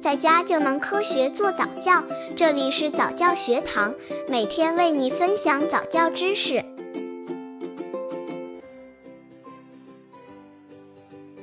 [0.00, 2.02] 在家就能科学做早教。
[2.34, 3.94] 这里是早教学堂，
[4.28, 6.64] 每天为你分享早教知识。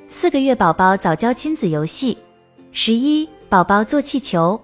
[0.09, 2.17] 四个月宝宝早教亲子游戏，
[2.71, 4.59] 十一，宝宝做气球。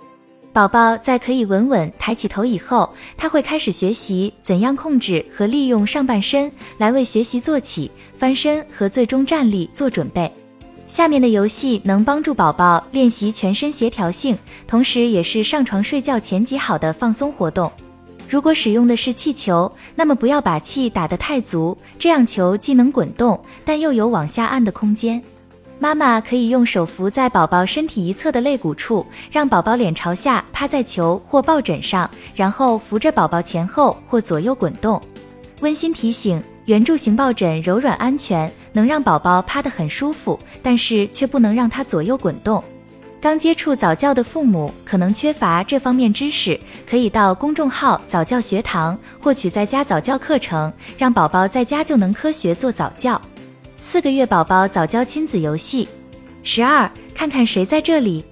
[0.52, 10.32] 宝宝在可以稳稳抬起头以后，他会开始学习怎样控制和利用上半身来为学习坐起、翻身和最终站立做准备。
[10.94, 17.72] 下面的游戏能帮助宝宝练习全身协调性，同时也是上床睡觉前极好的放松活动。
[18.30, 25.20] 如果使用的是气球，那么不要把气打得太足，这样球既能滚动，但又有往下按的空间。
[25.80, 35.02] 妈妈可以用手扶在宝宝身体一侧的肋骨处，让宝宝脸朝下趴在球或抱枕上，然后扶着宝宝前后或左右滚动。
[35.62, 42.64] 温馨提醒：圆柱形抱枕柔软安全，能让宝宝趴得很舒服，但是却不能让他左右滚动。
[43.20, 46.58] 刚接触早教的父母可能缺乏这方面知识，
[46.90, 53.22] 可以到公众号早教学堂获取在家早教课程，让宝宝在家就能科学做早教。
[53.78, 55.88] 四个月宝宝早教亲子游戏，
[56.44, 58.24] 十二，看看谁在这里。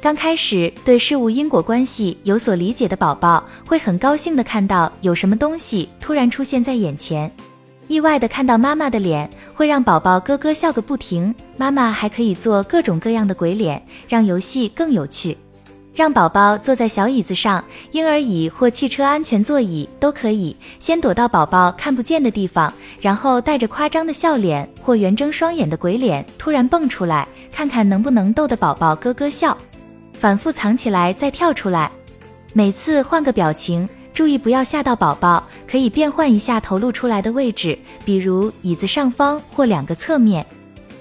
[0.00, 7.30] 刚开始对事物因果关系有所理解的宝宝，会很高兴的看到有什么东西突然出现在眼前。
[7.92, 11.34] 意外的看到妈妈的脸，会让宝宝咯咯笑个不停。
[11.58, 15.36] 妈妈还可以做各种各样的鬼脸，让游戏更有趣。
[15.94, 20.56] 让宝宝坐在小椅子上，婴儿椅或汽车安全座椅都可以。
[20.80, 29.54] 先躲到宝宝看不见的地方，然后带着夸张的笑脸或圆睁双眼的鬼脸突然蹦出来，看看能不能逗得宝宝咯咯笑。
[30.14, 31.92] 反复藏起来再跳出来，
[32.54, 35.42] 每次换个表情，注意不要吓到宝宝。
[35.66, 40.44] 可以变换一下头露出来的位置，比如椅子上方或两个侧面。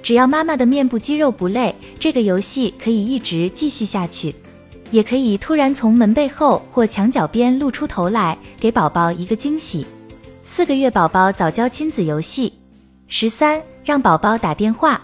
[0.02, 4.34] 只要妈妈的面部肌肉不累，这个游戏可以一直继续下去。
[4.89, 9.86] 也可以突然从门背后或墙角边露出头来，给宝宝一个惊喜。
[10.43, 12.52] 四个月宝宝早教亲子游戏，
[13.08, 15.02] 十三，让宝宝打电话。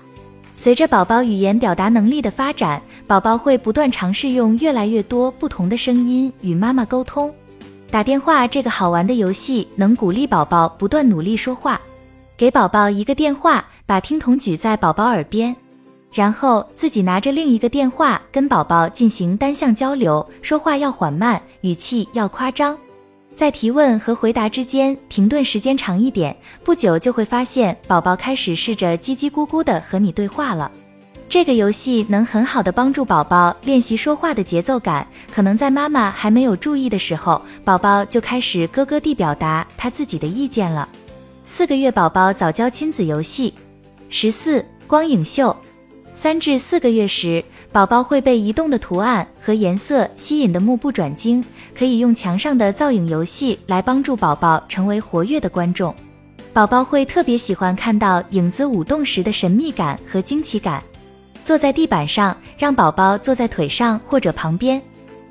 [0.56, 7.34] 随着宝宝语言表达能力的发展，宝宝会不断尝试用越来越多不同的声音与妈妈沟通。
[7.90, 11.80] 打电话这个好玩的游戏能鼓励宝宝不断努力说话。
[12.36, 15.56] 给宝宝一个电话，把听筒举在宝宝耳边。
[16.12, 22.78] 然后自己拿着另一个电话跟宝宝进行单向交流，说话要缓慢，语气要夸张，
[23.34, 30.72] 在提问和回答之间停顿时间长一点，不久就会发现宝宝开始试着叽叽咕咕的和你对话了。
[31.29, 40.88] 这个游戏能很好的帮助宝宝练习说话的节奏感，可能在妈妈还没有注意的时候，宝宝就开始咯咯地表达他自己的意见了。
[41.43, 43.53] 四个月宝宝早教亲子游戏，
[44.09, 45.55] 十四光影秀。
[46.13, 51.44] 三至四个月时，宝宝会被移动的图案和颜色吸引的目不转睛，
[51.77, 55.94] 可以用墙上的造影游戏来帮助宝宝成为活跃的观众。
[56.53, 60.81] 宝宝会特别喜欢看到影子舞动时的神秘感和惊奇感。
[61.47, 64.81] 坐在地板上，让宝宝坐在腿上或者旁边，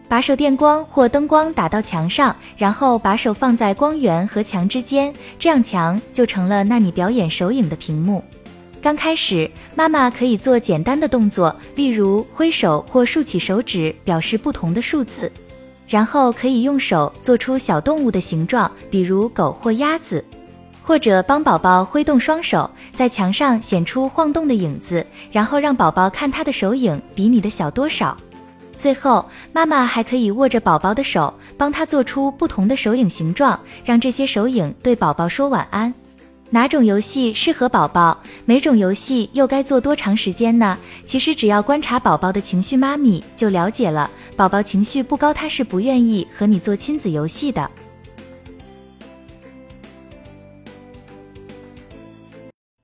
[0.08, 8.24] 把手电光或灯光打到墙上，然后把手放在光源和墙之间，这样墙就成了那你表演手影的屏幕。
[8.80, 15.30] 刚开始，妈妈可以做简单的动作，例如挥手或竖起手指表示不同的数字，
[15.86, 20.24] 然后可以用手做出小动物的形状，比如狗或鸭子，
[20.86, 28.16] 或者帮宝宝挥动双手，在墙上显出晃动的影子，然后让宝宝看他的手影比你的小多少。
[28.78, 35.92] 最后，妈妈还可以握着宝宝的手，帮他做出不同的手影形状，让这些手影对宝宝说晚安。
[36.50, 38.16] 哪种游戏适合宝宝？
[38.44, 40.78] 每种游戏又该做多长时间呢？
[41.04, 44.08] 其实只要观察宝宝的情绪，妈咪就了解了。
[44.36, 47.68] 宝宝情绪不高，他是不愿意和你做亲子游戏的。